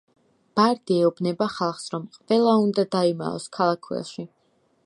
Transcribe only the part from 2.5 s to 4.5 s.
უნდა დაიმალოს ქალაქ ველში.